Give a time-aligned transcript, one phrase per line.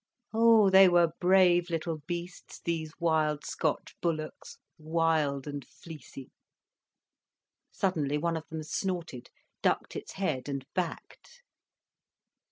[0.33, 6.31] Oh, they were brave little beasts, these wild Scotch bullocks, wild and fleecy.
[7.69, 9.29] Suddenly one of them snorted,
[9.61, 11.43] ducked its head, and backed.